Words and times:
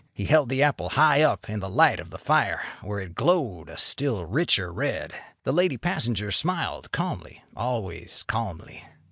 He 0.15 0.25
held 0.25 0.49
the 0.49 0.63
apple 0.63 0.89
high 0.89 1.21
up 1.21 1.47
in 1.47 1.59
the 1.59 1.69
light 1.69 1.99
of 1.99 2.09
the 2.09 2.17
fire, 2.17 2.63
where 2.81 2.99
it 2.99 3.13
glowed 3.13 3.69
a 3.69 3.77
still 3.77 4.25
richer 4.25 4.73
red. 4.73 5.13
The 5.43 5.53
lady 5.53 5.77
passenger 5.77 6.31
smiled 6.31 6.91
calmly—always 6.91 8.23
calmly. 8.23 8.83